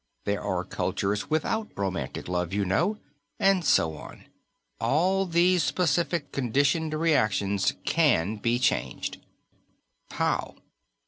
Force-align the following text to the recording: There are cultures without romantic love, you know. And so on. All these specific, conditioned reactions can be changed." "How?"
There 0.25 0.41
are 0.41 0.63
cultures 0.63 1.29
without 1.29 1.67
romantic 1.77 2.27
love, 2.27 2.53
you 2.53 2.65
know. 2.65 2.97
And 3.39 3.63
so 3.63 3.95
on. 3.95 4.23
All 4.79 5.27
these 5.27 5.63
specific, 5.63 6.31
conditioned 6.31 6.95
reactions 6.95 7.73
can 7.85 8.37
be 8.37 8.57
changed." 8.57 9.19
"How?" 10.09 10.55